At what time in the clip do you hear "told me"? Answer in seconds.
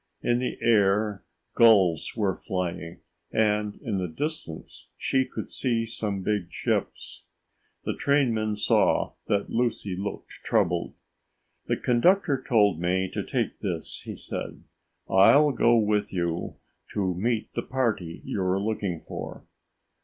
12.43-13.11